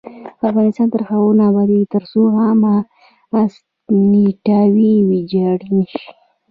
[0.49, 2.75] افغانستان تر هغو نه ابادیږي، ترڅو عامه
[3.41, 6.03] اسانتیاوې ویجاړې نشي.